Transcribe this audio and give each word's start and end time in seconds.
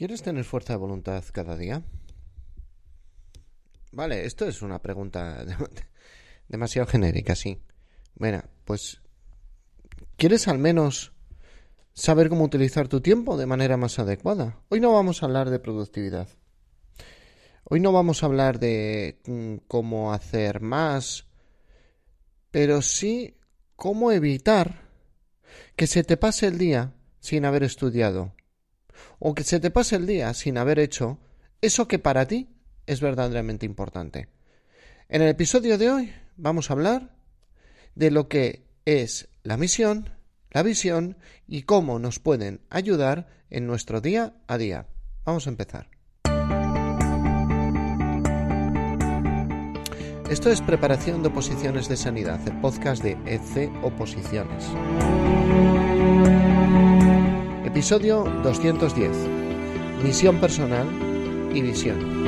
¿Quieres 0.00 0.22
tener 0.22 0.44
fuerza 0.44 0.72
de 0.72 0.78
voluntad 0.78 1.22
cada 1.30 1.58
día? 1.58 1.82
Vale, 3.92 4.24
esto 4.24 4.48
es 4.48 4.62
una 4.62 4.80
pregunta 4.80 5.44
demasiado 6.48 6.88
genérica, 6.88 7.34
sí. 7.34 7.60
Bueno, 8.14 8.42
pues 8.64 9.02
¿quieres 10.16 10.48
al 10.48 10.56
menos 10.56 11.12
saber 11.92 12.30
cómo 12.30 12.44
utilizar 12.44 12.88
tu 12.88 13.02
tiempo 13.02 13.36
de 13.36 13.44
manera 13.44 13.76
más 13.76 13.98
adecuada? 13.98 14.62
Hoy 14.70 14.80
no 14.80 14.90
vamos 14.90 15.22
a 15.22 15.26
hablar 15.26 15.50
de 15.50 15.58
productividad. 15.58 16.28
Hoy 17.64 17.80
no 17.80 17.92
vamos 17.92 18.22
a 18.22 18.26
hablar 18.26 18.58
de 18.58 19.20
mm, 19.26 19.66
cómo 19.68 20.14
hacer 20.14 20.62
más, 20.62 21.26
pero 22.50 22.80
sí 22.80 23.36
cómo 23.76 24.12
evitar 24.12 24.80
que 25.76 25.86
se 25.86 26.04
te 26.04 26.16
pase 26.16 26.46
el 26.46 26.56
día 26.56 26.94
sin 27.20 27.44
haber 27.44 27.64
estudiado 27.64 28.32
o 29.18 29.34
que 29.34 29.44
se 29.44 29.60
te 29.60 29.70
pase 29.70 29.96
el 29.96 30.06
día 30.06 30.32
sin 30.34 30.58
haber 30.58 30.78
hecho 30.78 31.18
eso 31.60 31.88
que 31.88 31.98
para 31.98 32.26
ti 32.26 32.48
es 32.86 33.00
verdaderamente 33.00 33.66
importante. 33.66 34.28
En 35.08 35.22
el 35.22 35.28
episodio 35.28 35.78
de 35.78 35.90
hoy 35.90 36.12
vamos 36.36 36.70
a 36.70 36.74
hablar 36.74 37.14
de 37.94 38.10
lo 38.10 38.28
que 38.28 38.64
es 38.84 39.28
la 39.42 39.56
misión, 39.56 40.10
la 40.50 40.62
visión 40.62 41.16
y 41.46 41.62
cómo 41.62 41.98
nos 41.98 42.18
pueden 42.18 42.60
ayudar 42.70 43.28
en 43.50 43.66
nuestro 43.66 44.00
día 44.00 44.34
a 44.46 44.58
día. 44.58 44.86
Vamos 45.24 45.46
a 45.46 45.50
empezar. 45.50 45.88
Esto 50.30 50.48
es 50.48 50.60
Preparación 50.60 51.22
de 51.22 51.28
Oposiciones 51.28 51.88
de 51.88 51.96
Sanidad, 51.96 52.38
el 52.46 52.60
podcast 52.60 53.02
de 53.02 53.18
EC 53.26 53.68
Oposiciones. 53.82 54.64
Episodio 57.80 58.24
210. 58.42 59.10
Misión 60.04 60.38
personal 60.38 60.86
y 61.54 61.62
visión. 61.62 62.26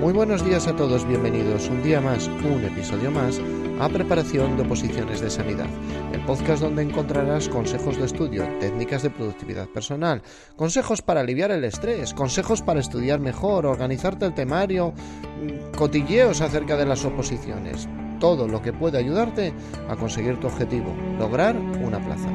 Muy 0.00 0.12
buenos 0.12 0.44
días 0.44 0.66
a 0.66 0.74
todos, 0.74 1.06
bienvenidos 1.06 1.68
un 1.68 1.84
día 1.84 2.00
más, 2.00 2.26
un 2.26 2.64
episodio 2.64 3.12
más 3.12 3.40
a 3.78 3.88
Preparación 3.88 4.56
de 4.56 4.64
Oposiciones 4.64 5.20
de 5.20 5.30
Sanidad, 5.30 5.68
el 6.12 6.20
podcast 6.24 6.62
donde 6.62 6.82
encontrarás 6.82 7.48
consejos 7.48 7.96
de 7.96 8.06
estudio, 8.06 8.42
técnicas 8.58 9.04
de 9.04 9.10
productividad 9.10 9.68
personal, 9.68 10.20
consejos 10.56 11.00
para 11.00 11.20
aliviar 11.20 11.52
el 11.52 11.62
estrés, 11.62 12.12
consejos 12.12 12.60
para 12.60 12.80
estudiar 12.80 13.20
mejor, 13.20 13.66
organizarte 13.66 14.26
el 14.26 14.34
temario, 14.34 14.90
mm, 14.90 15.76
cotilleos 15.76 16.40
acerca 16.40 16.76
de 16.76 16.86
las 16.86 17.04
oposiciones 17.04 17.88
todo 18.24 18.48
lo 18.48 18.62
que 18.62 18.72
puede 18.72 18.96
ayudarte 18.96 19.52
a 19.86 19.96
conseguir 19.96 20.40
tu 20.40 20.46
objetivo, 20.46 20.94
lograr 21.18 21.54
una 21.58 21.98
plaza. 21.98 22.26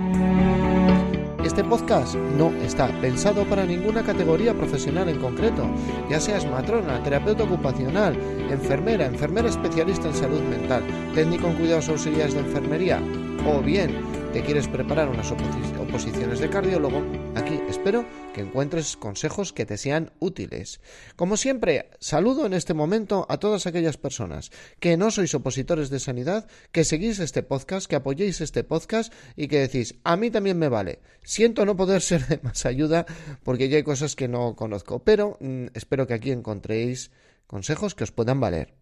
Este 1.44 1.64
podcast 1.64 2.14
no 2.14 2.52
está 2.62 2.90
pensado 3.02 3.44
para 3.46 3.66
ninguna 3.66 4.04
categoría 4.04 4.54
profesional 4.54 5.10
en 5.10 5.20
concreto, 5.20 5.64
ya 6.08 6.20
seas 6.20 6.46
matrona, 6.46 7.02
terapeuta 7.02 7.44
ocupacional, 7.44 8.16
enfermera, 8.52 9.08
enfermera 9.08 9.50
especialista 9.50 10.10
en 10.10 10.14
salud 10.14 10.42
mental, 10.42 10.84
técnico 11.16 11.48
en 11.48 11.56
cuidados 11.56 11.90
auxiliares 11.90 12.36
de 12.36 12.42
enfermería 12.42 13.02
o 13.48 13.60
bien 13.60 13.90
te 14.32 14.44
quieres 14.44 14.68
preparar 14.68 15.10
unas 15.10 15.32
oposiciones 15.32 16.40
de 16.40 16.50
cardiólogo, 16.52 17.02
aquí 17.36 17.60
espero 17.68 18.06
encuentres 18.42 18.98
consejos 18.98 19.54
que 19.54 19.66
te 19.66 19.78
sean 19.78 20.12
útiles. 20.20 20.82
Como 21.16 21.38
siempre, 21.38 21.90
saludo 22.00 22.46
en 22.46 22.54
este 22.54 22.74
momento 22.74 23.26
a 23.30 23.38
todas 23.38 23.68
aquellas 23.68 23.98
personas 23.98 24.52
que 24.80 24.98
no 24.98 25.12
sois 25.12 25.34
opositores 25.34 25.90
de 25.90 26.00
sanidad, 26.00 26.48
que 26.72 26.84
seguís 26.84 27.20
este 27.20 27.44
podcast, 27.44 27.88
que 27.88 27.96
apoyéis 27.96 28.42
este 28.42 28.64
podcast 28.64 29.14
y 29.36 29.48
que 29.48 29.60
decís, 29.60 29.96
a 30.04 30.16
mí 30.18 30.32
también 30.32 30.58
me 30.58 30.70
vale. 30.70 31.00
Siento 31.24 31.66
no 31.66 31.76
poder 31.76 32.02
ser 32.02 32.28
de 32.28 32.40
más 32.44 32.66
ayuda 32.66 33.06
porque 33.44 33.70
ya 33.70 33.78
hay 33.78 33.84
cosas 33.84 34.16
que 34.16 34.28
no 34.28 34.56
conozco, 34.56 35.00
pero 35.04 35.38
mm, 35.40 35.68
espero 35.74 36.08
que 36.08 36.14
aquí 36.14 36.32
encontréis 36.32 37.12
consejos 37.48 37.96
que 37.96 38.04
os 38.04 38.12
puedan 38.12 38.40
valer. 38.40 38.74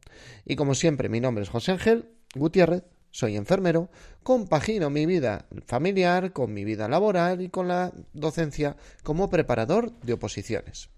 Y 0.46 0.56
como 0.56 0.76
siempre, 0.76 1.10
mi 1.10 1.20
nombre 1.20 1.44
es 1.44 1.50
José 1.50 1.72
Ángel 1.72 2.10
Gutiérrez 2.36 2.84
soy 3.12 3.36
enfermero, 3.36 3.90
compagino 4.24 4.90
mi 4.90 5.06
vida 5.06 5.48
familiar 5.66 6.34
con 6.34 6.54
mi 6.54 6.64
vida 6.64 6.88
laboral 6.88 7.42
y 7.42 7.50
con 7.50 7.68
la 7.68 7.94
docencia 8.14 8.78
como 9.04 9.30
preparador 9.30 9.92
de 10.02 10.14
oposiciones. 10.14 10.90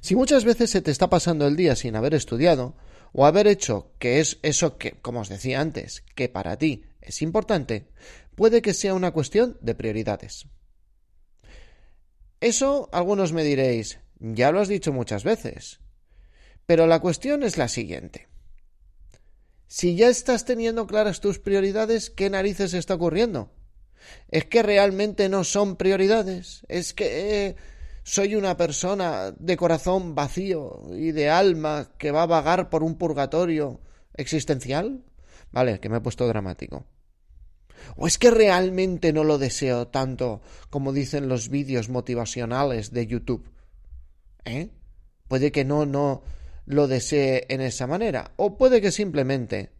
Si 0.00 0.16
muchas 0.16 0.44
veces 0.44 0.70
se 0.70 0.82
te 0.82 0.90
está 0.90 1.08
pasando 1.08 1.46
el 1.46 1.56
día 1.56 1.76
sin 1.76 1.96
haber 1.96 2.14
estudiado 2.14 2.74
o 3.12 3.26
haber 3.26 3.46
hecho 3.46 3.92
que 3.98 4.20
es 4.20 4.38
eso 4.42 4.76
que, 4.76 4.92
como 5.00 5.20
os 5.20 5.28
decía 5.28 5.60
antes, 5.60 6.02
que 6.14 6.28
para 6.28 6.56
ti 6.56 6.84
es 7.00 7.22
importante, 7.22 7.88
puede 8.34 8.62
que 8.62 8.74
sea 8.74 8.94
una 8.94 9.12
cuestión 9.12 9.58
de 9.60 9.74
prioridades. 9.74 10.46
Eso 12.40 12.88
algunos 12.92 13.32
me 13.32 13.44
diréis, 13.44 14.00
ya 14.18 14.50
lo 14.50 14.60
has 14.60 14.68
dicho 14.68 14.92
muchas 14.92 15.22
veces. 15.22 15.80
Pero 16.66 16.86
la 16.86 17.00
cuestión 17.00 17.42
es 17.42 17.56
la 17.56 17.68
siguiente. 17.68 18.28
Si 19.72 19.96
ya 19.96 20.10
estás 20.10 20.44
teniendo 20.44 20.86
claras 20.86 21.22
tus 21.22 21.38
prioridades, 21.38 22.10
¿qué 22.10 22.28
narices 22.28 22.74
está 22.74 22.92
ocurriendo? 22.92 23.50
¿Es 24.28 24.44
que 24.44 24.62
realmente 24.62 25.30
no 25.30 25.44
son 25.44 25.76
prioridades? 25.76 26.66
¿Es 26.68 26.92
que 26.92 27.46
eh, 27.46 27.56
soy 28.02 28.34
una 28.34 28.58
persona 28.58 29.32
de 29.38 29.56
corazón 29.56 30.14
vacío 30.14 30.82
y 30.94 31.12
de 31.12 31.30
alma 31.30 31.88
que 31.96 32.10
va 32.10 32.24
a 32.24 32.26
vagar 32.26 32.68
por 32.68 32.82
un 32.82 32.98
purgatorio 32.98 33.80
existencial? 34.12 35.06
Vale, 35.52 35.80
que 35.80 35.88
me 35.88 35.96
he 35.96 36.00
puesto 36.02 36.28
dramático. 36.28 36.84
¿O 37.96 38.06
es 38.06 38.18
que 38.18 38.30
realmente 38.30 39.14
no 39.14 39.24
lo 39.24 39.38
deseo 39.38 39.88
tanto 39.88 40.42
como 40.68 40.92
dicen 40.92 41.28
los 41.28 41.48
vídeos 41.48 41.88
motivacionales 41.88 42.92
de 42.92 43.06
YouTube? 43.06 43.50
¿Eh? 44.44 44.68
Puede 45.28 45.50
que 45.50 45.64
no, 45.64 45.86
no, 45.86 46.22
lo 46.72 46.88
desee 46.88 47.46
en 47.48 47.60
esa 47.60 47.86
manera, 47.86 48.32
o 48.36 48.56
puede 48.56 48.80
que 48.80 48.90
simplemente 48.90 49.70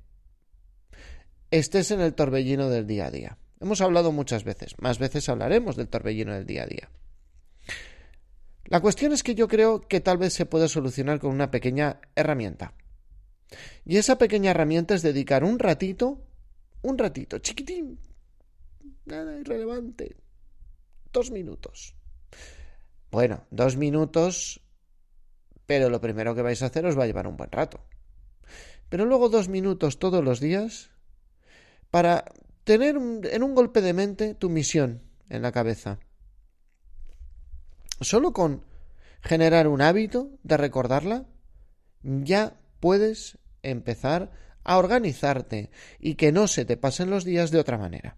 estés 1.50 1.91
en 1.91 2.00
el 2.00 2.14
torbellino 2.14 2.69
del 2.69 2.86
día 2.86 3.06
a 3.06 3.10
día. 3.10 3.38
Hemos 3.60 3.80
hablado 3.80 4.12
muchas 4.12 4.44
veces, 4.44 4.75
más 4.78 4.98
veces 4.98 5.28
hablaremos 5.28 5.76
del 5.76 5.88
torbellino 5.88 6.32
del 6.32 6.47
día 6.47 6.64
a 6.64 6.66
día. 6.66 6.91
La 8.64 8.81
cuestión 8.81 9.12
es 9.12 9.22
que 9.22 9.34
yo 9.34 9.48
creo 9.48 9.81
que 9.81 10.00
tal 10.00 10.19
vez 10.19 10.32
se 10.32 10.47
puede 10.47 10.69
solucionar 10.69 11.20
con 11.20 11.31
una 11.31 11.50
pequeña 11.50 12.00
herramienta. 12.16 12.75
Y 13.84 13.98
esa 13.98 14.16
pequeña 14.16 14.52
herramienta 14.52 14.94
es 14.94 15.02
dedicar 15.02 15.44
un 15.44 15.58
ratito, 15.58 16.25
un 16.81 16.97
ratito, 16.97 17.38
chiquitín, 17.38 17.98
nada 19.04 19.38
irrelevante, 19.38 20.16
dos 21.12 21.31
minutos. 21.31 21.94
Bueno, 23.10 23.47
dos 23.50 23.76
minutos 23.76 24.62
pero 25.67 25.91
lo 25.91 26.00
primero 26.00 26.34
que 26.34 26.43
vais 26.43 26.62
a 26.62 26.67
hacer 26.67 26.87
os 26.87 26.99
va 26.99 27.05
a 27.05 27.06
llevar 27.06 27.27
un 27.27 27.37
buen 27.37 27.50
rato. 27.50 27.81
Pero 28.89 29.06
luego 29.06 29.28
dos 29.28 29.49
minutos 29.49 29.99
todos 29.99 30.23
los 30.23 30.41
días 30.41 30.91
para 31.91 32.25
tener 32.65 32.97
en 32.97 33.43
un 33.43 33.55
golpe 33.55 33.81
de 33.81 33.93
mente 33.93 34.34
tu 34.34 34.50
misión 34.50 35.03
en 35.28 35.43
la 35.43 35.53
cabeza. 35.53 35.99
Solo 38.00 38.33
con 38.33 38.65
generar 39.23 39.69
un 39.69 39.81
hábito 39.81 40.31
de 40.43 40.56
recordarla, 40.56 41.27
ya 42.03 42.61
puedes 42.81 43.39
empezar 43.62 44.33
a 44.65 44.79
organizarte 44.79 45.71
y 45.99 46.15
que 46.15 46.33
no 46.33 46.49
se 46.49 46.65
te 46.65 46.77
pasen 46.77 47.11
los 47.11 47.25
días 47.25 47.50
de 47.50 47.59
otra 47.59 47.79
manera. 47.79 48.17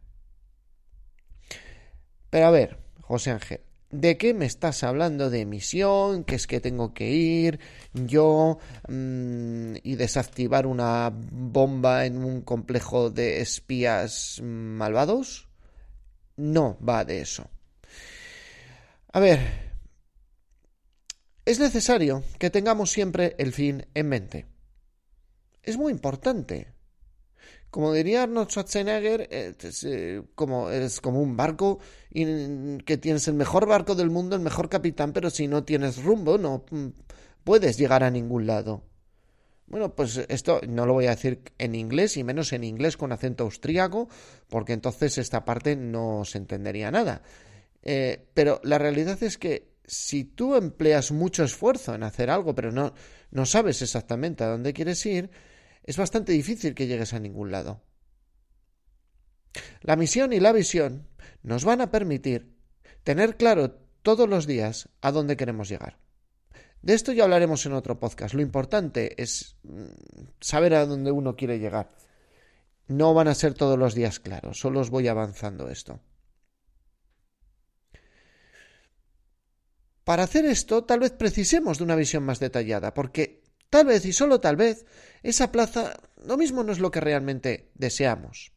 Pero 2.30 2.46
a 2.46 2.50
ver, 2.50 2.78
José 3.00 3.30
Ángel, 3.30 3.60
¿De 3.94 4.18
qué 4.18 4.34
me 4.34 4.44
estás 4.44 4.82
hablando? 4.82 5.30
¿De 5.30 5.46
misión? 5.46 6.24
¿Qué 6.24 6.34
es 6.34 6.48
que 6.48 6.58
tengo 6.58 6.92
que 6.92 7.12
ir 7.12 7.60
yo 7.92 8.58
mm, 8.88 9.76
y 9.84 9.94
desactivar 9.94 10.66
una 10.66 11.12
bomba 11.14 12.04
en 12.04 12.24
un 12.24 12.40
complejo 12.40 13.10
de 13.10 13.40
espías 13.40 14.40
malvados? 14.42 15.48
No 16.36 16.76
va 16.80 17.04
de 17.04 17.20
eso. 17.20 17.48
A 19.12 19.20
ver, 19.20 19.38
es 21.44 21.60
necesario 21.60 22.24
que 22.40 22.50
tengamos 22.50 22.90
siempre 22.90 23.36
el 23.38 23.52
fin 23.52 23.86
en 23.94 24.08
mente. 24.08 24.46
Es 25.62 25.76
muy 25.76 25.92
importante. 25.92 26.73
Como 27.74 27.92
diría 27.92 28.22
Arnold 28.22 28.50
Schwarzenegger, 28.50 29.26
es, 29.32 29.82
eh, 29.82 30.22
como, 30.36 30.68
como 31.02 31.20
un 31.20 31.36
barco 31.36 31.80
que 32.12 32.98
tienes 32.98 33.26
el 33.26 33.34
mejor 33.34 33.66
barco 33.66 33.96
del 33.96 34.10
mundo, 34.10 34.36
el 34.36 34.42
mejor 34.42 34.68
capitán, 34.68 35.12
pero 35.12 35.28
si 35.28 35.48
no 35.48 35.64
tienes 35.64 36.00
rumbo, 36.00 36.38
no 36.38 36.64
mm, 36.70 36.86
puedes 37.42 37.76
llegar 37.76 38.04
a 38.04 38.12
ningún 38.12 38.46
lado. 38.46 38.84
Bueno, 39.66 39.92
pues 39.92 40.18
esto 40.28 40.60
no 40.68 40.86
lo 40.86 40.92
voy 40.92 41.06
a 41.06 41.16
decir 41.16 41.42
en 41.58 41.74
inglés 41.74 42.16
y 42.16 42.22
menos 42.22 42.52
en 42.52 42.62
inglés 42.62 42.96
con 42.96 43.10
acento 43.10 43.42
austríaco, 43.42 44.08
porque 44.48 44.72
entonces 44.72 45.18
esta 45.18 45.44
parte 45.44 45.74
no 45.74 46.24
se 46.24 46.38
entendería 46.38 46.92
nada. 46.92 47.22
Eh, 47.82 48.24
pero 48.34 48.60
la 48.62 48.78
realidad 48.78 49.20
es 49.20 49.36
que 49.36 49.72
si 49.84 50.22
tú 50.22 50.54
empleas 50.54 51.10
mucho 51.10 51.42
esfuerzo 51.42 51.92
en 51.92 52.04
hacer 52.04 52.30
algo, 52.30 52.54
pero 52.54 52.70
no, 52.70 52.94
no 53.32 53.46
sabes 53.46 53.82
exactamente 53.82 54.44
a 54.44 54.48
dónde 54.50 54.72
quieres 54.72 55.04
ir, 55.06 55.28
es 55.84 55.96
bastante 55.96 56.32
difícil 56.32 56.74
que 56.74 56.86
llegues 56.86 57.12
a 57.12 57.20
ningún 57.20 57.52
lado. 57.52 57.82
La 59.82 59.96
misión 59.96 60.32
y 60.32 60.40
la 60.40 60.52
visión 60.52 61.06
nos 61.42 61.64
van 61.64 61.80
a 61.80 61.90
permitir 61.90 62.56
tener 63.04 63.36
claro 63.36 63.78
todos 64.02 64.28
los 64.28 64.46
días 64.46 64.88
a 65.02 65.12
dónde 65.12 65.36
queremos 65.36 65.68
llegar. 65.68 65.98
De 66.82 66.94
esto 66.94 67.12
ya 67.12 67.24
hablaremos 67.24 67.64
en 67.66 67.72
otro 67.72 67.98
podcast. 67.98 68.34
Lo 68.34 68.42
importante 68.42 69.20
es 69.22 69.56
mm, 69.62 69.84
saber 70.40 70.74
a 70.74 70.86
dónde 70.86 71.10
uno 71.12 71.36
quiere 71.36 71.58
llegar. 71.58 71.92
No 72.88 73.14
van 73.14 73.28
a 73.28 73.34
ser 73.34 73.54
todos 73.54 73.78
los 73.78 73.94
días 73.94 74.20
claros, 74.20 74.58
solo 74.58 74.80
os 74.80 74.90
voy 74.90 75.08
avanzando 75.08 75.68
esto. 75.68 76.00
Para 80.04 80.24
hacer 80.24 80.44
esto, 80.44 80.84
tal 80.84 81.00
vez 81.00 81.12
precisemos 81.12 81.78
de 81.78 81.84
una 81.84 81.96
visión 81.96 82.24
más 82.24 82.38
detallada, 82.38 82.92
porque 82.92 83.43
tal 83.74 83.86
vez 83.86 84.06
y 84.06 84.12
solo 84.12 84.38
tal 84.38 84.54
vez 84.54 84.86
esa 85.24 85.50
plaza 85.50 85.96
lo 86.24 86.36
mismo 86.36 86.62
no 86.62 86.70
es 86.70 86.78
lo 86.78 86.92
que 86.92 87.00
realmente 87.00 87.72
deseamos. 87.74 88.52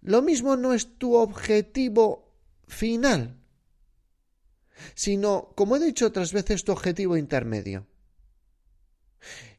Lo 0.00 0.22
mismo 0.22 0.54
no 0.54 0.74
es 0.74 0.96
tu 0.96 1.16
objetivo 1.16 2.32
final, 2.68 3.36
sino, 4.94 5.52
como 5.56 5.74
he 5.74 5.80
dicho 5.80 6.06
otras 6.06 6.32
veces, 6.32 6.62
tu 6.62 6.70
objetivo 6.70 7.16
intermedio. 7.16 7.88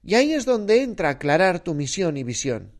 Y 0.02 0.16
ahí 0.16 0.32
es 0.32 0.46
donde 0.46 0.82
entra 0.82 1.10
aclarar 1.10 1.60
tu 1.62 1.74
misión 1.74 2.16
y 2.16 2.24
visión. 2.24 2.72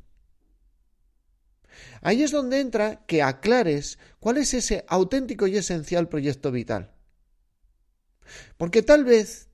Ahí 2.00 2.24
es 2.24 2.32
donde 2.32 2.62
entra 2.62 3.06
que 3.08 3.24
aclares 3.24 4.00
cuál 4.22 4.38
es 4.38 4.54
ese 4.54 4.86
auténtico 4.88 5.48
y 5.48 5.58
esencial 5.58 6.08
proyecto 6.08 6.50
vital. 6.50 6.94
Porque 8.56 8.84
tal 8.84 9.04
vez 9.04 9.50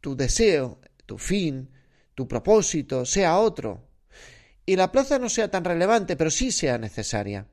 tu 0.00 0.14
deseo, 0.14 0.80
tu 1.04 1.18
fin, 1.18 1.72
tu 2.16 2.26
propósito 2.26 3.04
sea 3.04 3.38
otro, 3.38 3.86
y 4.64 4.74
la 4.74 4.90
plaza 4.90 5.18
no 5.20 5.28
sea 5.28 5.50
tan 5.50 5.64
relevante, 5.64 6.16
pero 6.16 6.30
sí 6.30 6.50
sea 6.50 6.78
necesaria. 6.78 7.46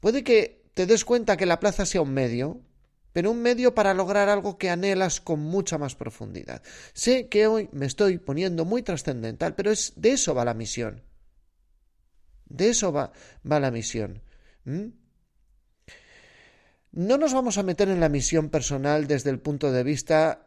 Puede 0.00 0.22
que 0.22 0.70
te 0.72 0.86
des 0.86 1.04
cuenta 1.04 1.36
que 1.36 1.46
la 1.46 1.60
plaza 1.60 1.84
sea 1.84 2.00
un 2.00 2.14
medio, 2.14 2.62
pero 3.12 3.32
un 3.32 3.42
medio 3.42 3.74
para 3.74 3.92
lograr 3.92 4.28
algo 4.28 4.56
que 4.56 4.70
anhelas 4.70 5.20
con 5.20 5.40
mucha 5.40 5.76
más 5.76 5.96
profundidad. 5.96 6.62
Sé 6.92 7.28
que 7.28 7.48
hoy 7.48 7.68
me 7.72 7.86
estoy 7.86 8.18
poniendo 8.18 8.64
muy 8.64 8.82
trascendental, 8.82 9.54
pero 9.56 9.72
es 9.72 9.94
de 9.96 10.12
eso 10.12 10.32
va 10.34 10.44
la 10.44 10.54
misión. 10.54 11.02
De 12.46 12.68
eso 12.68 12.92
va, 12.92 13.12
va 13.50 13.58
la 13.58 13.72
misión. 13.72 14.22
No 16.92 17.18
nos 17.18 17.34
vamos 17.34 17.58
a 17.58 17.64
meter 17.64 17.88
en 17.88 17.98
la 17.98 18.08
misión 18.08 18.48
personal 18.48 19.08
desde 19.08 19.30
el 19.30 19.40
punto 19.40 19.72
de 19.72 19.82
vista 19.82 20.43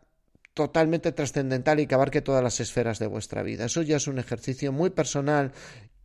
totalmente 0.58 1.12
trascendental 1.12 1.80
y 1.80 1.86
que 1.86 1.94
abarque 1.94 2.24
todas 2.24 2.44
las 2.44 2.60
esferas 2.60 2.98
de 2.98 3.06
vuestra 3.06 3.44
vida. 3.44 3.66
Eso 3.66 3.84
ya 3.84 3.98
es 3.98 4.08
un 4.08 4.18
ejercicio 4.18 4.72
muy 4.72 4.90
personal 4.90 5.52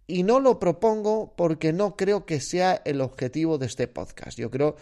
y 0.07 0.25
no 0.25 0.41
lo 0.41 0.59
propongo 0.59 1.33
porque 1.39 1.73
no 1.73 1.97
creo 1.97 2.27
que 2.27 2.39
sea 2.39 2.83
el 2.85 3.01
objetivo 3.01 3.57
de 3.57 3.65
este 3.65 3.89
podcast. 3.89 4.37
Yo 4.39 4.51
creo 4.51 4.77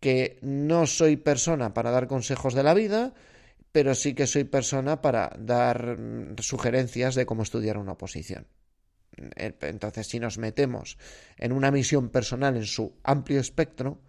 que 0.00 0.40
no 0.42 0.88
soy 0.88 1.16
persona 1.16 1.72
para 1.72 1.92
dar 1.92 2.08
consejos 2.08 2.52
de 2.54 2.64
la 2.64 2.74
vida, 2.74 3.14
pero 3.70 3.94
sí 3.94 4.12
que 4.12 4.26
soy 4.26 4.42
persona 4.42 5.00
para 5.00 5.30
dar 5.38 5.96
mm, 5.96 6.38
sugerencias 6.40 7.14
de 7.14 7.24
cómo 7.24 7.44
estudiar 7.44 7.78
una 7.78 7.92
oposición. 7.92 8.48
Entonces, 9.36 10.08
si 10.08 10.18
nos 10.18 10.38
metemos 10.38 10.98
en 11.36 11.52
una 11.52 11.70
misión 11.70 12.08
personal 12.08 12.56
en 12.56 12.66
su 12.66 12.98
amplio 13.04 13.38
espectro, 13.38 14.00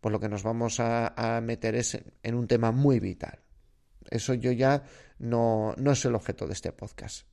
pues 0.00 0.10
lo 0.10 0.18
que 0.18 0.28
nos 0.28 0.42
vamos 0.42 0.80
a, 0.80 1.40
meter 1.44 1.76
es 1.76 1.96
en, 2.24 2.34
un 2.34 2.48
tema 2.48 2.72
muy 2.72 2.98
vital. 2.98 3.38
Eso 4.10 4.34
yo 4.34 4.52
ya 4.52 4.84
no, 5.18 5.74
no 5.76 5.92
es 5.92 6.04
el 6.04 6.14
objeto 6.14 6.46
de 6.46 6.54
este 6.54 6.72
podcast. 6.72 7.26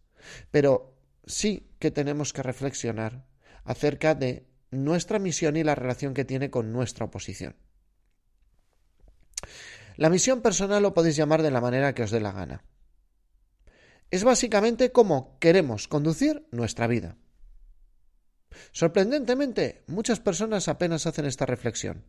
Pero 0.51 0.97
sí 1.25 1.71
que 1.79 1.91
tenemos 1.91 2.33
que 2.33 2.43
reflexionar 2.43 3.25
acerca 3.63 4.15
de 4.15 4.47
nuestra 4.71 5.19
misión 5.19 5.55
y 5.55 5.63
la 5.63 5.75
relación 5.75 6.13
que 6.13 6.25
tiene 6.25 6.49
con 6.49 6.71
nuestra 6.71 7.05
oposición. 7.05 7.55
La 9.97 10.09
misión 10.09 10.41
personal 10.41 10.83
lo 10.83 10.93
podéis 10.93 11.15
llamar 11.15 11.41
de 11.41 11.51
la 11.51 11.61
manera 11.61 11.93
que 11.93 12.03
os 12.03 12.11
dé 12.11 12.19
la 12.19 12.31
gana. 12.31 12.63
Es 14.11 14.23
básicamente 14.23 14.91
cómo 14.91 15.37
queremos 15.39 15.87
conducir 15.87 16.47
nuestra 16.51 16.87
vida. 16.87 17.17
Sorprendentemente, 18.71 19.83
muchas 19.87 20.19
personas 20.19 20.67
apenas 20.67 21.07
hacen 21.07 21.25
esta 21.25 21.45
reflexión. 21.45 22.05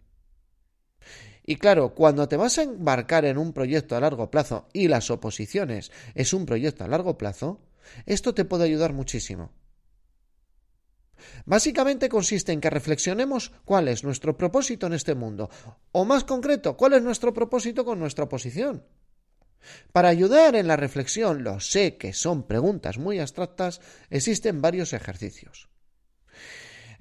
Y 1.46 1.56
claro, 1.56 1.94
cuando 1.94 2.28
te 2.28 2.36
vas 2.36 2.58
a 2.58 2.64
embarcar 2.64 3.24
en 3.24 3.38
un 3.38 3.52
proyecto 3.52 3.96
a 3.96 4.00
largo 4.00 4.30
plazo 4.30 4.68
y 4.72 4.88
las 4.88 5.10
oposiciones 5.10 5.92
es 6.16 6.32
un 6.32 6.44
proyecto 6.44 6.82
a 6.84 6.88
largo 6.88 7.16
plazo, 7.16 7.60
esto 8.04 8.34
te 8.34 8.44
puede 8.44 8.64
ayudar 8.64 8.92
muchísimo. 8.92 9.52
Básicamente 11.44 12.08
consiste 12.08 12.52
en 12.52 12.60
que 12.60 12.68
reflexionemos 12.68 13.52
cuál 13.64 13.86
es 13.88 14.02
nuestro 14.02 14.36
propósito 14.36 14.88
en 14.88 14.94
este 14.94 15.14
mundo, 15.14 15.48
o 15.92 16.04
más 16.04 16.24
concreto, 16.24 16.76
cuál 16.76 16.94
es 16.94 17.02
nuestro 17.02 17.32
propósito 17.32 17.84
con 17.84 18.00
nuestra 18.00 18.24
oposición. 18.24 18.84
Para 19.92 20.08
ayudar 20.08 20.56
en 20.56 20.66
la 20.66 20.76
reflexión, 20.76 21.42
lo 21.42 21.60
sé 21.60 21.96
que 21.96 22.12
son 22.12 22.46
preguntas 22.46 22.98
muy 22.98 23.18
abstractas, 23.18 23.80
existen 24.10 24.60
varios 24.60 24.92
ejercicios. 24.92 25.68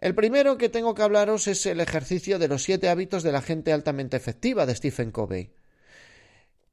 El 0.05 0.13
primero 0.13 0.59
que 0.59 0.69
tengo 0.69 0.93
que 0.93 1.01
hablaros 1.01 1.47
es 1.47 1.65
el 1.65 1.79
ejercicio 1.79 2.37
de 2.37 2.47
los 2.47 2.61
siete 2.61 2.89
hábitos 2.89 3.23
de 3.23 3.31
la 3.31 3.41
gente 3.41 3.73
altamente 3.73 4.15
efectiva 4.15 4.67
de 4.67 4.75
Stephen 4.75 5.09
Covey. 5.09 5.49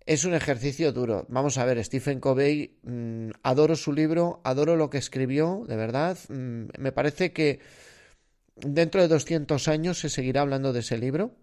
Es 0.04 0.26
un 0.26 0.34
ejercicio 0.34 0.92
duro. 0.92 1.24
Vamos 1.30 1.56
a 1.56 1.64
ver, 1.64 1.82
Stephen 1.82 2.20
Covey, 2.20 2.76
mm, 2.82 3.30
adoro 3.42 3.74
su 3.74 3.94
libro, 3.94 4.42
adoro 4.44 4.76
lo 4.76 4.90
que 4.90 4.98
escribió, 4.98 5.64
de 5.66 5.76
verdad. 5.76 6.18
Mm, 6.28 6.64
me 6.76 6.92
parece 6.92 7.32
que 7.32 7.60
dentro 8.54 9.00
de 9.00 9.08
200 9.08 9.66
años 9.66 9.98
se 9.98 10.10
seguirá 10.10 10.42
hablando 10.42 10.74
de 10.74 10.80
ese 10.80 10.98
libro 10.98 11.34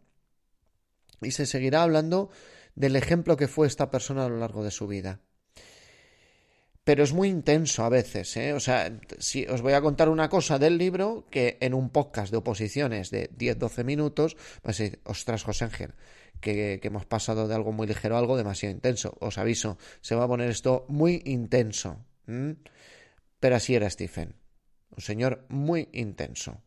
y 1.23 1.31
se 1.31 1.47
seguirá 1.47 1.81
hablando 1.81 2.29
del 2.75 2.97
ejemplo 2.97 3.35
que 3.35 3.47
fue 3.47 3.65
esta 3.65 3.89
persona 3.89 4.25
a 4.25 4.29
lo 4.29 4.37
largo 4.37 4.63
de 4.63 4.69
su 4.69 4.85
vida 4.85 5.21
pero 6.89 7.03
es 7.03 7.13
muy 7.13 7.29
intenso 7.29 7.83
a 7.83 7.89
veces. 7.89 8.35
¿eh? 8.35 8.51
O 8.53 8.59
sea, 8.59 8.91
si 9.19 9.45
os 9.45 9.61
voy 9.61 9.73
a 9.73 9.81
contar 9.81 10.09
una 10.09 10.27
cosa 10.27 10.57
del 10.57 10.79
libro 10.79 11.27
que 11.29 11.59
en 11.61 11.75
un 11.75 11.91
podcast 11.91 12.31
de 12.31 12.37
oposiciones 12.37 13.11
de 13.11 13.29
10-12 13.29 13.83
minutos, 13.83 14.35
pues 14.63 14.81
ostras, 15.03 15.43
José 15.43 15.65
Ángel, 15.65 15.93
que, 16.41 16.79
hemos 16.81 17.05
pasado 17.05 17.47
de 17.47 17.53
algo 17.53 17.71
muy 17.73 17.85
ligero 17.85 18.15
a 18.15 18.17
algo 18.17 18.37
demasiado 18.37 18.73
intenso. 18.73 19.15
Os 19.19 19.37
aviso, 19.37 19.77
se 20.01 20.15
va 20.15 20.23
a 20.23 20.27
poner 20.27 20.49
esto 20.49 20.87
muy 20.89 21.21
intenso. 21.25 22.03
Pero 22.25 23.55
así 23.55 23.75
era 23.75 23.87
Stephen, 23.87 24.33
un 24.89 25.03
señor 25.03 25.45
muy 25.47 25.89
intenso. 25.93 26.59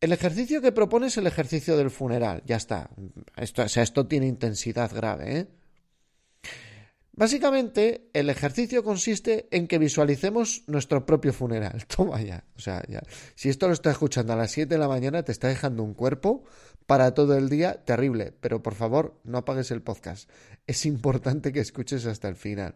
El 0.00 0.12
ejercicio 0.12 0.62
que 0.62 0.72
propone 0.72 1.08
es 1.08 1.18
el 1.18 1.26
ejercicio 1.26 1.76
del 1.76 1.90
funeral, 1.90 2.42
ya 2.46 2.56
está. 2.56 2.88
Esto, 3.36 3.64
o 3.64 3.68
sea, 3.68 3.82
esto 3.82 4.06
tiene 4.06 4.26
intensidad 4.26 4.90
grave, 4.90 5.38
¿eh? 5.38 5.63
Básicamente, 7.16 8.10
el 8.12 8.28
ejercicio 8.28 8.82
consiste 8.82 9.46
en 9.52 9.68
que 9.68 9.78
visualicemos 9.78 10.64
nuestro 10.66 11.06
propio 11.06 11.32
funeral. 11.32 11.84
Toma 11.96 12.20
ya. 12.20 12.44
O 12.56 12.60
sea, 12.60 12.82
ya. 12.88 13.02
Si 13.36 13.48
esto 13.48 13.68
lo 13.68 13.72
estás 13.72 13.92
escuchando 13.92 14.32
a 14.32 14.36
las 14.36 14.50
7 14.50 14.74
de 14.74 14.78
la 14.78 14.88
mañana, 14.88 15.22
te 15.22 15.30
está 15.30 15.48
dejando 15.48 15.84
un 15.84 15.94
cuerpo 15.94 16.44
para 16.86 17.14
todo 17.14 17.36
el 17.36 17.48
día 17.48 17.84
terrible. 17.84 18.32
Pero 18.40 18.62
por 18.62 18.74
favor, 18.74 19.20
no 19.22 19.38
apagues 19.38 19.70
el 19.70 19.82
podcast. 19.82 20.28
Es 20.66 20.86
importante 20.86 21.52
que 21.52 21.60
escuches 21.60 22.04
hasta 22.06 22.28
el 22.28 22.34
final. 22.34 22.74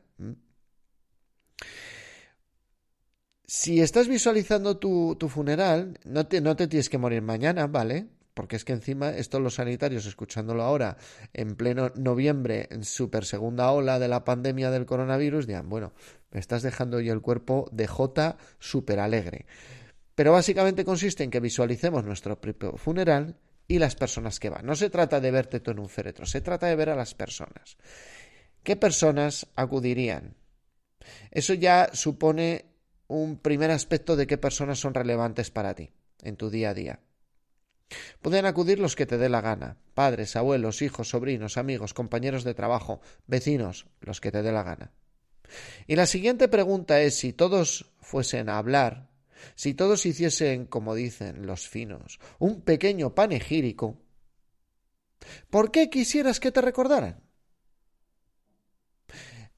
Si 3.44 3.80
estás 3.80 4.06
visualizando 4.06 4.76
tu, 4.78 5.16
funeral, 5.28 5.98
no 6.04 6.26
te, 6.28 6.40
no 6.40 6.54
te 6.54 6.68
tienes 6.68 6.88
que 6.88 6.98
morir 6.98 7.22
mañana, 7.22 7.66
¿vale? 7.66 8.08
Porque 8.38 8.54
es 8.54 8.64
que 8.64 8.72
encima 8.72 9.10
esto 9.10 9.40
los 9.40 9.56
sanitarios, 9.56 10.06
escuchándolo 10.06 10.62
ahora 10.62 10.96
en 11.32 11.56
pleno 11.56 11.90
noviembre, 11.96 12.68
en 12.70 12.84
super 12.84 13.24
segunda 13.24 13.72
ola 13.72 13.98
de 13.98 14.06
la 14.06 14.22
pandemia 14.22 14.70
del 14.70 14.86
coronavirus, 14.86 15.48
dirán, 15.48 15.68
bueno, 15.68 15.92
me 16.30 16.38
estás 16.38 16.62
dejando 16.62 17.00
yo 17.00 17.12
el 17.12 17.20
cuerpo 17.20 17.68
de 17.72 17.88
J 17.88 18.36
súper 18.60 19.00
alegre. 19.00 19.46
Pero 20.14 20.30
básicamente 20.30 20.84
consiste 20.84 21.24
en 21.24 21.32
que 21.32 21.40
visualicemos 21.40 22.04
nuestro 22.04 22.40
propio 22.40 22.76
funeral 22.76 23.34
y 23.66 23.80
las 23.80 23.96
personas 23.96 24.38
que 24.38 24.50
van. 24.50 24.64
No 24.64 24.76
se 24.76 24.88
trata 24.88 25.18
de 25.18 25.32
verte 25.32 25.58
tú 25.58 25.72
en 25.72 25.80
un 25.80 25.88
féretro, 25.88 26.24
se 26.24 26.40
trata 26.40 26.68
de 26.68 26.76
ver 26.76 26.90
a 26.90 26.94
las 26.94 27.16
personas. 27.16 27.76
¿Qué 28.62 28.76
personas 28.76 29.48
acudirían? 29.56 30.36
Eso 31.32 31.54
ya 31.54 31.90
supone 31.92 32.66
un 33.08 33.36
primer 33.40 33.72
aspecto 33.72 34.14
de 34.14 34.28
qué 34.28 34.38
personas 34.38 34.78
son 34.78 34.94
relevantes 34.94 35.50
para 35.50 35.74
ti 35.74 35.90
en 36.22 36.36
tu 36.36 36.50
día 36.50 36.70
a 36.70 36.74
día. 36.74 37.00
Pueden 38.20 38.46
acudir 38.46 38.78
los 38.78 38.96
que 38.96 39.06
te 39.06 39.18
dé 39.18 39.28
la 39.28 39.40
gana, 39.40 39.78
padres, 39.94 40.36
abuelos, 40.36 40.82
hijos, 40.82 41.08
sobrinos, 41.08 41.56
amigos, 41.56 41.94
compañeros 41.94 42.44
de 42.44 42.54
trabajo, 42.54 43.00
vecinos, 43.26 43.86
los 44.00 44.20
que 44.20 44.30
te 44.30 44.42
dé 44.42 44.52
la 44.52 44.62
gana. 44.62 44.92
Y 45.86 45.96
la 45.96 46.06
siguiente 46.06 46.48
pregunta 46.48 47.00
es 47.00 47.16
si 47.16 47.32
todos 47.32 47.90
fuesen 48.00 48.48
a 48.48 48.58
hablar, 48.58 49.08
si 49.54 49.74
todos 49.74 50.04
hiciesen, 50.04 50.66
como 50.66 50.94
dicen 50.94 51.46
los 51.46 51.68
finos, 51.68 52.18
un 52.38 52.60
pequeño 52.60 53.14
panegírico, 53.14 53.98
¿por 55.48 55.70
qué 55.70 55.88
quisieras 55.88 56.40
que 56.40 56.52
te 56.52 56.60
recordaran? 56.60 57.22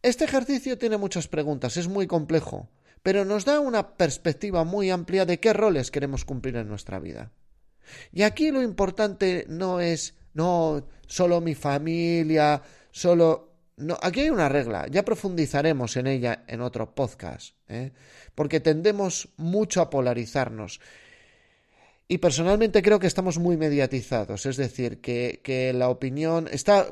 Este 0.02 0.24
ejercicio 0.24 0.78
tiene 0.78 0.96
muchas 0.96 1.28
preguntas, 1.28 1.76
es 1.76 1.88
muy 1.88 2.06
complejo, 2.06 2.70
pero 3.02 3.24
nos 3.24 3.44
da 3.44 3.60
una 3.60 3.96
perspectiva 3.96 4.64
muy 4.64 4.90
amplia 4.90 5.26
de 5.26 5.40
qué 5.40 5.52
roles 5.52 5.90
queremos 5.90 6.24
cumplir 6.24 6.56
en 6.56 6.68
nuestra 6.68 6.98
vida. 6.98 7.32
Y 8.12 8.22
aquí 8.22 8.50
lo 8.50 8.62
importante 8.62 9.44
no 9.48 9.80
es, 9.80 10.14
no, 10.34 10.86
solo 11.06 11.40
mi 11.40 11.54
familia, 11.54 12.62
solo... 12.90 13.48
No, 13.76 13.96
aquí 14.02 14.20
hay 14.20 14.30
una 14.30 14.48
regla, 14.48 14.86
ya 14.88 15.04
profundizaremos 15.04 15.96
en 15.96 16.06
ella 16.06 16.44
en 16.46 16.60
otro 16.60 16.94
podcast, 16.94 17.54
¿eh? 17.66 17.92
porque 18.34 18.60
tendemos 18.60 19.30
mucho 19.38 19.80
a 19.80 19.88
polarizarnos. 19.88 20.80
Y 22.06 22.18
personalmente 22.18 22.82
creo 22.82 22.98
que 22.98 23.06
estamos 23.06 23.38
muy 23.38 23.56
mediatizados, 23.56 24.44
es 24.44 24.58
decir, 24.58 25.00
que, 25.00 25.40
que 25.42 25.72
la 25.72 25.88
opinión 25.88 26.46
está, 26.52 26.88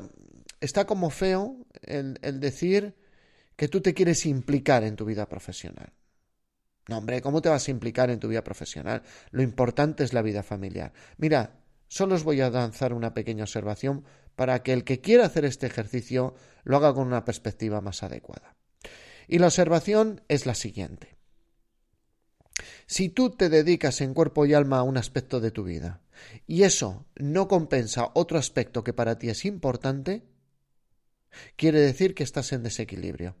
está 0.61 0.85
como 0.85 1.11
feo 1.11 1.57
el, 1.83 2.17
el 2.23 2.39
decir 2.39 2.95
que 3.55 3.67
tú 3.67 3.81
te 3.81 3.93
quieres 3.93 4.25
implicar 4.25 4.83
en 4.83 4.95
tu 4.95 5.05
vida 5.05 5.27
profesional. 5.27 5.91
No, 6.89 6.97
hombre, 6.97 7.21
¿cómo 7.21 7.39
te 7.39 7.49
vas 7.49 7.67
a 7.67 7.71
implicar 7.71 8.09
en 8.09 8.19
tu 8.19 8.27
vida 8.27 8.43
profesional? 8.43 9.03
Lo 9.29 9.43
importante 9.43 10.03
es 10.03 10.11
la 10.11 10.23
vida 10.23 10.41
familiar. 10.41 10.91
Mira, 11.17 11.61
solo 11.87 12.15
os 12.15 12.23
voy 12.23 12.41
a 12.41 12.49
lanzar 12.49 12.93
una 12.93 13.13
pequeña 13.13 13.43
observación 13.43 14.05
para 14.35 14.63
que 14.63 14.73
el 14.73 14.83
que 14.83 14.99
quiera 14.99 15.27
hacer 15.27 15.45
este 15.45 15.67
ejercicio 15.67 16.33
lo 16.63 16.77
haga 16.77 16.95
con 16.95 17.05
una 17.05 17.25
perspectiva 17.25 17.79
más 17.79 18.01
adecuada. 18.01 18.55
Y 19.27 19.37
la 19.37 19.45
observación 19.45 20.23
es 20.29 20.47
la 20.47 20.55
siguiente. 20.55 21.15
Si 22.87 23.09
tú 23.09 23.29
te 23.29 23.49
dedicas 23.49 24.01
en 24.01 24.15
cuerpo 24.15 24.47
y 24.47 24.55
alma 24.55 24.79
a 24.79 24.83
un 24.83 24.97
aspecto 24.97 25.39
de 25.39 25.51
tu 25.51 25.63
vida 25.63 26.01
y 26.47 26.63
eso 26.63 27.05
no 27.15 27.47
compensa 27.47 28.09
otro 28.15 28.39
aspecto 28.39 28.83
que 28.83 28.93
para 28.93 29.19
ti 29.19 29.29
es 29.29 29.45
importante, 29.45 30.23
quiere 31.55 31.81
decir 31.81 32.15
que 32.15 32.23
estás 32.23 32.51
en 32.51 32.63
desequilibrio. 32.63 33.35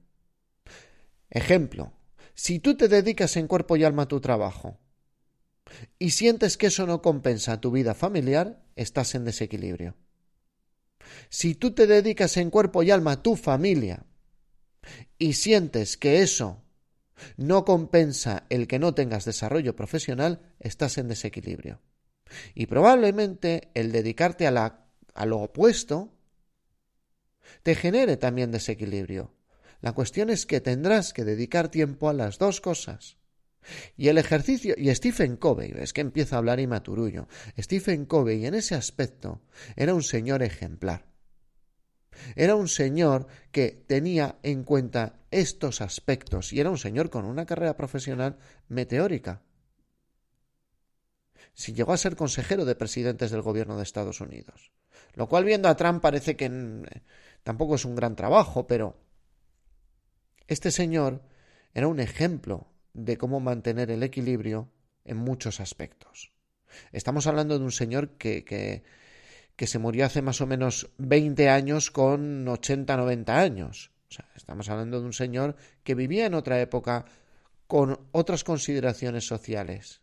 Ejemplo, 1.31 1.98
si 2.39 2.59
tú 2.59 2.77
te 2.77 2.87
dedicas 2.87 3.35
en 3.35 3.47
cuerpo 3.47 3.75
y 3.75 3.83
alma 3.83 4.03
a 4.03 4.07
tu 4.07 4.21
trabajo 4.21 4.79
y 5.99 6.11
sientes 6.11 6.55
que 6.55 6.67
eso 6.67 6.87
no 6.87 7.01
compensa 7.01 7.59
tu 7.59 7.69
vida 7.69 7.93
familiar, 7.93 8.63
estás 8.77 9.13
en 9.13 9.25
desequilibrio. 9.25 9.97
Si 11.27 11.53
tú 11.53 11.71
te 11.71 11.85
dedicas 11.85 12.37
en 12.37 12.49
cuerpo 12.49 12.81
y 12.81 12.91
alma 12.91 13.11
a 13.11 13.21
tu 13.21 13.35
familia 13.35 14.05
y 15.17 15.33
sientes 15.33 15.97
que 15.97 16.21
eso 16.21 16.63
no 17.35 17.65
compensa 17.65 18.45
el 18.49 18.67
que 18.67 18.79
no 18.79 18.93
tengas 18.93 19.25
desarrollo 19.25 19.75
profesional, 19.75 20.53
estás 20.61 20.97
en 20.97 21.09
desequilibrio. 21.09 21.81
Y 22.55 22.67
probablemente 22.67 23.69
el 23.73 23.91
dedicarte 23.91 24.47
a, 24.47 24.51
la, 24.51 24.85
lo 25.25 25.39
opuesto 25.39 26.13
te 27.63 27.75
genere 27.75 28.15
también 28.15 28.49
desequilibrio. 28.49 29.33
La 29.81 29.93
cuestión 29.93 30.29
es 30.29 30.45
que 30.45 30.61
tendrás 30.61 31.13
que 31.13 31.23
dedicar 31.23 31.69
tiempo 31.69 32.09
a 32.09 32.13
las 32.13 32.37
dos 32.37 32.61
cosas. 32.61 33.17
Y 33.95 34.07
el 34.07 34.17
ejercicio, 34.17 34.73
y 34.77 34.93
Stephen 34.93 35.37
Covey, 35.37 35.73
es 35.77 35.93
que 35.93 36.01
empieza 36.01 36.35
a 36.35 36.39
hablar 36.39 36.59
y 36.59 36.67
maturullo. 36.67 37.27
Stephen 37.57 38.05
Covey 38.05 38.45
en 38.45 38.55
ese 38.55 38.75
aspecto 38.75 39.41
era 39.75 39.93
un 39.93 40.03
señor 40.03 40.43
ejemplar. 40.43 41.05
Era 42.35 42.55
un 42.55 42.67
señor 42.67 43.27
que 43.51 43.83
tenía 43.87 44.39
en 44.43 44.63
cuenta 44.63 45.19
estos 45.31 45.81
aspectos 45.81 46.51
y 46.51 46.59
era 46.59 46.69
un 46.69 46.77
señor 46.77 47.09
con 47.09 47.25
una 47.25 47.45
carrera 47.45 47.77
profesional 47.77 48.37
meteórica. 48.67 49.41
Si 51.53 51.73
llegó 51.73 51.93
a 51.93 51.97
ser 51.97 52.15
consejero 52.15 52.65
de 52.65 52.75
presidentes 52.75 53.31
del 53.31 53.41
gobierno 53.41 53.77
de 53.77 53.83
Estados 53.83 54.21
Unidos. 54.21 54.71
Lo 55.13 55.27
cual 55.27 55.43
viendo 55.43 55.69
a 55.69 55.75
Trump 55.75 56.01
parece 56.01 56.35
que 56.35 56.49
mm, 56.49 56.83
tampoco 57.43 57.75
es 57.75 57.85
un 57.85 57.95
gran 57.95 58.15
trabajo, 58.15 58.67
pero 58.67 58.97
este 60.49 60.71
señor 60.71 61.23
era 61.73 61.87
un 61.87 61.99
ejemplo 61.99 62.67
de 62.93 63.17
cómo 63.17 63.39
mantener 63.39 63.91
el 63.91 64.03
equilibrio 64.03 64.69
en 65.05 65.17
muchos 65.17 65.59
aspectos. 65.59 66.31
Estamos 66.91 67.25
hablando 67.27 67.57
de 67.57 67.63
un 67.63 67.71
señor 67.71 68.17
que, 68.17 68.43
que 68.43 68.83
que 69.59 69.67
se 69.67 69.77
murió 69.77 70.05
hace 70.05 70.21
más 70.21 70.39
o 70.39 70.47
menos 70.47 70.89
20 70.99 71.49
años 71.49 71.91
con 71.91 72.47
80, 72.47 72.95
90 72.95 73.37
años. 73.37 73.91
O 74.09 74.13
sea, 74.13 74.25
estamos 74.33 74.69
hablando 74.69 75.01
de 75.01 75.05
un 75.05 75.11
señor 75.11 75.57
que 75.83 75.95
vivía 75.95 76.27
en 76.27 76.33
otra 76.33 76.61
época 76.61 77.03
con 77.67 77.99
otras 78.13 78.45
consideraciones 78.45 79.27
sociales, 79.27 79.99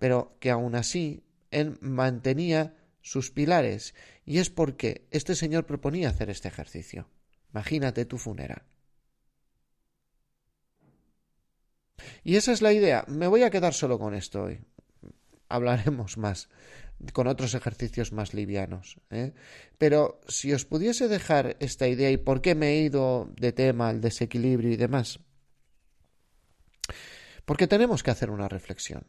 pero 0.00 0.36
que 0.40 0.50
aún 0.50 0.74
así 0.74 1.22
él 1.52 1.78
mantenía 1.80 2.74
sus 3.02 3.30
pilares, 3.30 3.94
y 4.26 4.38
es 4.38 4.50
porque 4.50 5.06
este 5.12 5.36
señor 5.36 5.64
proponía 5.64 6.08
hacer 6.08 6.28
este 6.28 6.48
ejercicio. 6.48 7.08
Imagínate 7.52 8.04
tu 8.04 8.18
funeral. 8.18 8.64
Y 12.24 12.36
esa 12.36 12.52
es 12.52 12.62
la 12.62 12.72
idea. 12.72 13.04
Me 13.08 13.26
voy 13.26 13.42
a 13.42 13.50
quedar 13.50 13.74
solo 13.74 13.98
con 13.98 14.14
esto 14.14 14.44
hoy. 14.44 14.60
Hablaremos 15.48 16.18
más 16.18 16.48
con 17.12 17.28
otros 17.28 17.54
ejercicios 17.54 18.12
más 18.12 18.34
livianos. 18.34 18.98
¿eh? 19.10 19.32
Pero 19.78 20.20
si 20.28 20.52
os 20.52 20.64
pudiese 20.64 21.08
dejar 21.08 21.56
esta 21.60 21.86
idea 21.86 22.10
y 22.10 22.16
por 22.16 22.40
qué 22.40 22.54
me 22.54 22.70
he 22.70 22.80
ido 22.82 23.32
de 23.36 23.52
tema 23.52 23.88
al 23.88 24.00
desequilibrio 24.00 24.72
y 24.72 24.76
demás, 24.76 25.20
porque 27.44 27.66
tenemos 27.66 28.02
que 28.02 28.10
hacer 28.10 28.30
una 28.30 28.48
reflexión. 28.48 29.06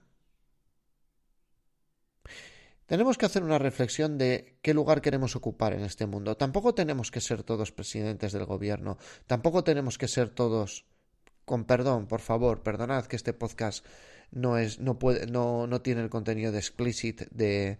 Tenemos 2.85 3.17
que 3.17 3.25
hacer 3.27 3.43
una 3.43 3.59
reflexión 3.59 4.17
de 4.17 4.57
qué 4.63 4.73
lugar 4.73 5.01
queremos 5.01 5.35
ocupar 5.35 5.73
en 5.73 5.81
este 5.81 6.07
mundo. 6.07 6.37
Tampoco 6.37 6.73
tenemos 6.73 7.11
que 7.11 7.21
ser 7.21 7.43
todos 7.43 7.71
presidentes 7.71 8.31
del 8.31 8.45
gobierno, 8.45 8.97
tampoco 9.27 9.63
tenemos 9.63 9.99
que 9.99 10.07
ser 10.07 10.29
todos, 10.29 10.85
con 11.49 11.65
perdón, 11.65 12.05
por 12.05 12.21
favor, 12.21 12.61
perdonad 12.61 13.07
que 13.07 13.15
este 13.15 13.33
podcast 13.33 13.83
no 14.29 14.59
es 14.59 14.79
no 14.79 14.99
puede 14.99 15.25
no, 15.25 15.65
no 15.65 15.81
tiene 15.81 16.03
el 16.03 16.09
contenido 16.11 16.51
de 16.51 16.59
explicit 16.59 17.23
de 17.31 17.79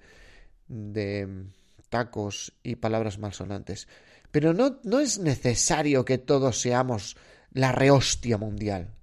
de 0.68 1.46
tacos 1.90 2.52
y 2.64 2.78
palabras 2.78 3.20
malsonantes. 3.20 3.88
Pero 4.32 4.56
no, 4.56 4.80
no 4.82 5.00
es 5.00 5.20
necesario 5.20 6.04
que 6.04 6.18
todos 6.18 6.60
seamos 6.60 7.16
la 7.52 7.72
rehostia 7.72 8.40
mundial. 8.40 8.96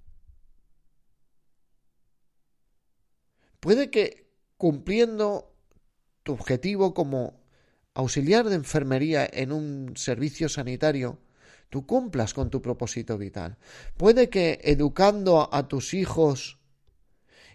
Puede 3.60 3.88
que 3.88 4.32
cumpliendo 4.56 5.54
tu 6.24 6.32
objetivo 6.32 6.92
como 6.92 7.38
auxiliar 7.94 8.48
de 8.48 8.56
enfermería 8.56 9.30
en 9.32 9.52
un 9.52 9.96
servicio 9.96 10.48
sanitario 10.48 11.20
tú 11.70 11.86
cumplas 11.86 12.34
con 12.34 12.50
tu 12.50 12.62
propósito 12.62 13.18
vital. 13.18 13.56
Puede 13.96 14.28
que 14.28 14.60
educando 14.64 15.48
a 15.52 15.68
tus 15.68 15.94
hijos 15.94 16.58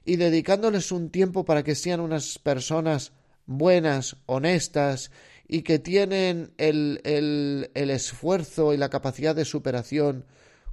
y 0.06 0.16
dedicándoles 0.16 0.92
un 0.92 1.10
tiempo 1.10 1.46
para 1.46 1.64
que 1.64 1.76
sean 1.76 2.00
unas 2.00 2.40
personas 2.40 3.14
buenas, 3.46 4.18
honestas 4.26 5.12
y 5.48 5.64
que 5.64 5.80
tienen 5.80 6.54
el, 6.58 7.02
el, 7.04 7.72
el 7.74 7.90
esfuerzo 7.90 8.74
y 8.74 8.78
la 8.78 8.90
capacidad 8.90 9.36
de 9.36 9.46
superación 9.46 10.26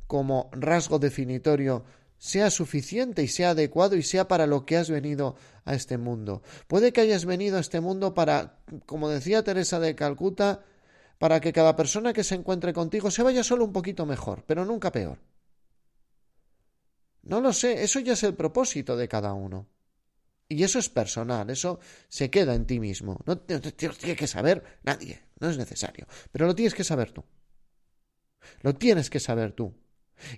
como 0.06 0.48
rasgo 0.52 0.98
definitorio 0.98 1.84
sea 2.18 2.50
suficiente 2.50 3.22
y 3.22 3.28
sea 3.28 3.50
adecuado 3.50 3.96
y 3.96 4.02
sea 4.02 4.26
para 4.26 4.46
lo 4.46 4.66
que 4.66 4.76
has 4.76 4.90
venido 4.90 5.36
a 5.64 5.74
este 5.74 5.98
mundo. 5.98 6.42
Puede 6.66 6.92
que 6.92 7.00
hayas 7.00 7.24
venido 7.24 7.56
a 7.56 7.60
este 7.60 7.80
mundo 7.80 8.14
para, 8.14 8.58
como 8.86 9.08
decía 9.08 9.44
Teresa 9.44 9.78
de 9.78 9.94
Calcuta, 9.94 10.62
para 11.18 11.40
que 11.40 11.52
cada 11.52 11.76
persona 11.76 12.12
que 12.12 12.24
se 12.24 12.36
encuentre 12.36 12.72
contigo 12.72 13.10
se 13.10 13.22
vaya 13.22 13.42
solo 13.42 13.64
un 13.64 13.72
poquito 13.72 14.06
mejor, 14.06 14.44
pero 14.46 14.64
nunca 14.64 14.92
peor. 14.92 15.18
No 17.22 17.40
lo 17.40 17.52
sé, 17.52 17.82
eso 17.82 18.00
ya 18.00 18.14
es 18.14 18.22
el 18.22 18.34
propósito 18.34 18.96
de 18.96 19.08
cada 19.08 19.34
uno. 19.34 19.68
Y 20.48 20.62
eso 20.62 20.78
es 20.78 20.88
personal, 20.88 21.50
eso 21.50 21.78
se 22.08 22.30
queda 22.30 22.54
en 22.54 22.66
ti 22.66 22.80
mismo. 22.80 23.20
No, 23.26 23.34
no, 23.34 23.60
tiene 23.60 24.16
que 24.16 24.26
saber 24.26 24.78
nadie, 24.82 25.20
no 25.40 25.50
es 25.50 25.58
necesario. 25.58 26.06
Pero 26.32 26.46
lo 26.46 26.54
tienes 26.54 26.74
que 26.74 26.84
saber 26.84 27.10
tú. 27.10 27.22
Lo 28.62 28.74
tienes 28.74 29.10
que 29.10 29.20
saber 29.20 29.52
tú. 29.52 29.74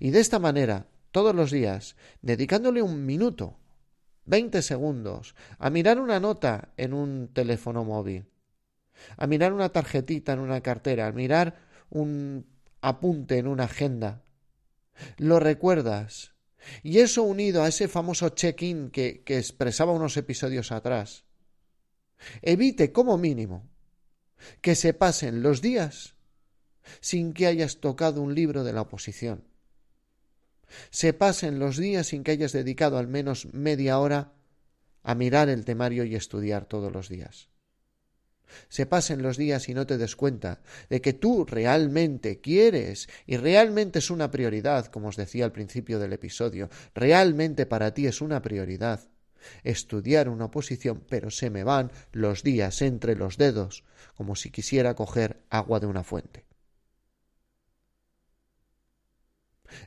Y 0.00 0.10
de 0.10 0.18
esta 0.18 0.40
manera, 0.40 0.88
todos 1.12 1.34
los 1.34 1.52
días, 1.52 1.94
dedicándole 2.22 2.82
un 2.82 3.06
minuto, 3.06 3.60
veinte 4.24 4.62
segundos, 4.62 5.36
a 5.58 5.70
mirar 5.70 6.00
una 6.00 6.18
nota 6.18 6.72
en 6.76 6.92
un 6.92 7.28
teléfono 7.32 7.84
móvil, 7.84 8.29
a 9.16 9.26
mirar 9.26 9.52
una 9.52 9.70
tarjetita 9.70 10.32
en 10.32 10.40
una 10.40 10.60
cartera, 10.60 11.06
a 11.06 11.12
mirar 11.12 11.68
un 11.90 12.46
apunte 12.80 13.38
en 13.38 13.46
una 13.46 13.64
agenda, 13.64 14.22
lo 15.16 15.40
recuerdas 15.40 16.34
y 16.82 16.98
eso 16.98 17.22
unido 17.22 17.62
a 17.62 17.68
ese 17.68 17.88
famoso 17.88 18.30
check-in 18.30 18.90
que, 18.90 19.22
que 19.24 19.38
expresaba 19.38 19.92
unos 19.92 20.16
episodios 20.16 20.72
atrás, 20.72 21.24
evite 22.42 22.92
como 22.92 23.16
mínimo 23.18 23.68
que 24.60 24.74
se 24.74 24.94
pasen 24.94 25.42
los 25.42 25.62
días 25.62 26.16
sin 27.00 27.32
que 27.32 27.46
hayas 27.46 27.80
tocado 27.80 28.22
un 28.22 28.34
libro 28.34 28.64
de 28.64 28.72
la 28.72 28.82
oposición. 28.82 29.44
Se 30.90 31.12
pasen 31.12 31.58
los 31.58 31.76
días 31.76 32.08
sin 32.08 32.22
que 32.22 32.32
hayas 32.32 32.52
dedicado 32.52 32.98
al 32.98 33.08
menos 33.08 33.52
media 33.52 33.98
hora 33.98 34.32
a 35.02 35.14
mirar 35.14 35.48
el 35.48 35.64
temario 35.64 36.04
y 36.04 36.14
estudiar 36.14 36.66
todos 36.66 36.92
los 36.92 37.08
días. 37.08 37.48
Se 38.68 38.86
pasen 38.86 39.22
los 39.22 39.36
días 39.36 39.68
y 39.68 39.74
no 39.74 39.86
te 39.86 39.98
des 39.98 40.16
cuenta 40.16 40.60
de 40.88 41.00
que 41.00 41.12
tú 41.12 41.44
realmente 41.44 42.40
quieres 42.40 43.08
y 43.26 43.36
realmente 43.36 44.00
es 44.00 44.10
una 44.10 44.30
prioridad, 44.30 44.86
como 44.86 45.08
os 45.08 45.16
decía 45.16 45.44
al 45.44 45.52
principio 45.52 45.98
del 45.98 46.12
episodio, 46.12 46.68
realmente 46.94 47.66
para 47.66 47.92
ti 47.94 48.06
es 48.06 48.20
una 48.20 48.42
prioridad 48.42 49.08
estudiar 49.64 50.28
una 50.28 50.46
oposición, 50.46 51.02
pero 51.08 51.30
se 51.30 51.50
me 51.50 51.64
van 51.64 51.90
los 52.12 52.42
días 52.42 52.82
entre 52.82 53.16
los 53.16 53.38
dedos, 53.38 53.84
como 54.14 54.36
si 54.36 54.50
quisiera 54.50 54.94
coger 54.94 55.42
agua 55.50 55.80
de 55.80 55.86
una 55.86 56.04
fuente. 56.04 56.44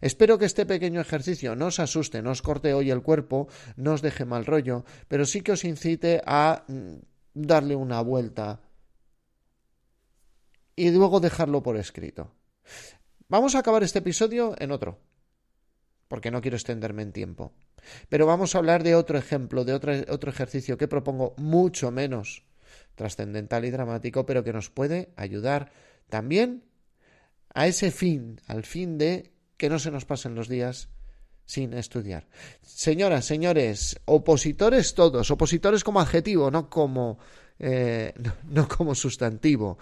Espero 0.01 0.37
que 0.37 0.45
este 0.45 0.65
pequeño 0.65 1.01
ejercicio 1.01 1.55
no 1.55 1.67
os 1.67 1.79
asuste, 1.79 2.21
no 2.21 2.31
os 2.31 2.41
corte 2.41 2.73
hoy 2.73 2.89
el 2.89 3.01
cuerpo, 3.01 3.47
no 3.75 3.93
os 3.93 4.01
deje 4.01 4.23
mal 4.25 4.45
rollo, 4.45 4.85
pero 5.09 5.25
sí 5.25 5.41
que 5.41 5.51
os 5.51 5.65
incite 5.65 6.21
a 6.25 6.63
mm, 6.67 7.12
darle 7.33 7.75
una 7.75 8.01
vuelta 8.01 8.61
y 10.75 10.91
luego 10.91 11.19
dejarlo 11.19 11.61
por 11.63 11.77
escrito. 11.77 12.31
Vamos 13.27 13.55
a 13.55 13.59
acabar 13.59 13.83
este 13.83 13.99
episodio 13.99 14.55
en 14.59 14.71
otro, 14.71 14.99
porque 16.07 16.31
no 16.31 16.41
quiero 16.41 16.57
extenderme 16.57 17.03
en 17.03 17.11
tiempo. 17.11 17.53
Pero 18.09 18.25
vamos 18.25 18.55
a 18.55 18.59
hablar 18.59 18.83
de 18.83 18.95
otro 18.95 19.17
ejemplo, 19.17 19.65
de 19.65 19.73
otro, 19.73 19.93
otro 20.09 20.29
ejercicio 20.29 20.77
que 20.77 20.87
propongo 20.87 21.33
mucho 21.37 21.91
menos 21.91 22.45
trascendental 22.95 23.65
y 23.65 23.71
dramático, 23.71 24.25
pero 24.25 24.43
que 24.43 24.53
nos 24.53 24.69
puede 24.69 25.13
ayudar 25.15 25.71
también 26.09 26.63
a 27.53 27.67
ese 27.67 27.91
fin, 27.91 28.39
al 28.47 28.63
fin 28.63 28.97
de 28.97 29.33
que 29.57 29.69
no 29.69 29.79
se 29.79 29.91
nos 29.91 30.05
pasen 30.05 30.35
los 30.35 30.47
días 30.47 30.89
sin 31.45 31.73
estudiar. 31.73 32.27
Señoras, 32.61 33.25
señores, 33.25 33.99
opositores 34.05 34.93
todos, 34.93 35.31
opositores 35.31 35.83
como 35.83 35.99
adjetivo, 35.99 36.51
no 36.51 36.69
como, 36.69 37.19
eh, 37.59 38.13
no 38.49 38.67
como 38.67 38.95
sustantivo. 38.95 39.77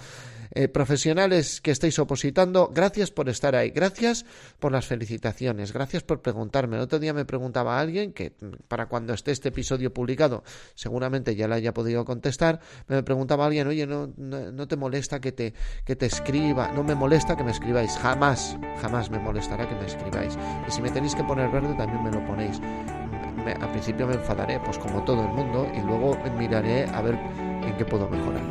Eh, 0.54 0.68
profesionales 0.68 1.62
que 1.62 1.72
estáis 1.72 1.98
opositando, 1.98 2.70
gracias 2.74 3.10
por 3.10 3.30
estar 3.30 3.56
ahí, 3.56 3.70
gracias 3.70 4.25
por 4.60 4.74
las 4.74 4.86
felicitaciones, 4.86 5.72
gracias 5.72 6.04
por 6.04 6.22
preguntarme. 6.22 6.75
El 6.75 6.84
otro 6.84 7.00
día 7.00 7.13
me 7.13 7.24
preguntaba 7.24 7.80
alguien 7.80 8.12
que 8.12 8.34
para 8.68 8.88
cuando 8.88 9.13
esté 9.13 9.32
este 9.32 9.50
episodio 9.50 9.94
publicado, 9.94 10.44
seguramente 10.75 11.38
ya 11.38 11.48
le 11.48 11.56
haya 11.56 11.74
podido 11.74 12.04
contestar, 12.04 12.60
me 12.88 13.01
preguntaba 13.01 13.46
alguien, 13.46 13.68
oye, 13.68 13.88
no, 13.88 14.12
no, 14.18 14.68
te 14.68 14.75
molesta 14.75 15.22
que 15.22 15.32
te, 15.32 15.54
que 15.86 15.96
te 15.96 16.08
escriba, 16.08 16.70
no 16.74 16.84
me 16.84 16.96
molesta 16.96 17.38
que 17.38 17.46
me 17.46 17.51
escribáis, 17.51 17.92
jamás, 18.00 18.58
jamás 18.82 19.10
me 19.10 19.20
molestará 19.20 19.70
que 19.70 19.75
me 19.75 19.86
escribáis. 19.86 20.38
Y 20.68 20.72
si 20.72 20.82
me 20.82 20.92
tenéis 20.92 21.16
que 21.16 21.24
poner 21.24 21.50
verde, 21.50 21.74
también 21.75 22.04
me 22.04 22.12
lo 22.12 22.25
ponéis. 22.28 22.60
al 22.60 23.72
principio 23.72 24.06
me 24.06 24.16
enfadaré, 24.16 24.60
pues 24.60 24.78
como 24.78 25.01
todo 25.06 25.22
el 25.22 25.30
mundo, 25.30 25.66
y 25.74 25.80
luego 25.80 26.18
miraré 26.38 26.84
a 26.90 27.01
ver 27.01 27.50
en 27.63 27.75
qué 27.77 27.86
puedo 27.86 28.08
mejorar. 28.10 28.41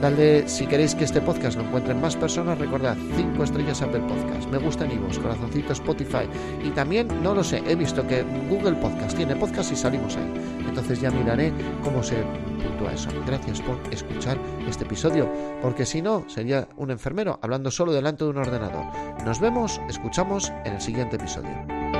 Dale, 0.00 0.48
si 0.48 0.64
queréis 0.66 0.94
que 0.94 1.04
este 1.04 1.20
podcast 1.20 1.56
lo 1.56 1.64
encuentren 1.64 2.00
más 2.00 2.14
personas, 2.14 2.56
recordad 2.56 2.96
5 3.16 3.42
estrellas 3.42 3.82
Apple 3.82 4.00
Podcast, 4.00 4.48
me 4.48 4.58
gusta 4.58 4.84
en 4.84 5.00
corazoncito 5.00 5.72
Spotify 5.72 6.28
y 6.62 6.70
también, 6.70 7.08
no 7.20 7.34
lo 7.34 7.42
sé, 7.42 7.62
he 7.66 7.74
visto 7.74 8.06
que 8.06 8.22
Google 8.48 8.76
Podcast 8.76 9.16
tiene 9.16 9.34
podcast 9.34 9.72
y 9.72 9.76
salimos 9.76 10.16
ahí. 10.16 10.32
Entonces 10.68 11.00
ya 11.00 11.10
miraré 11.10 11.52
cómo 11.82 12.00
se 12.04 12.14
puntúa 12.62 12.92
eso. 12.92 13.10
Gracias 13.26 13.60
por 13.60 13.76
escuchar 13.92 14.38
este 14.68 14.84
episodio, 14.84 15.28
porque 15.60 15.84
si 15.84 16.00
no, 16.00 16.24
sería 16.28 16.68
un 16.76 16.92
enfermero 16.92 17.40
hablando 17.42 17.72
solo 17.72 17.92
delante 17.92 18.22
de 18.22 18.30
un 18.30 18.38
ordenador. 18.38 18.84
Nos 19.24 19.40
vemos, 19.40 19.80
escuchamos 19.88 20.52
en 20.64 20.74
el 20.74 20.80
siguiente 20.80 21.16
episodio. 21.16 21.97